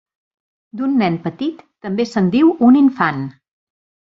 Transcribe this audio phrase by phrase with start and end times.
[0.79, 3.25] D'un nen petit també se'n diu un infant.